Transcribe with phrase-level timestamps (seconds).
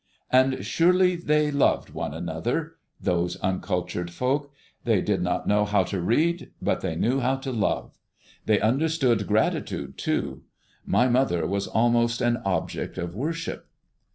[0.31, 4.51] And surely they loved one another, those uncultured folk.
[4.83, 7.99] They did not know how to read, but they knew how to love.
[8.47, 10.41] They understood gratitude too.
[10.87, 13.67] My mother was almost an object of worship.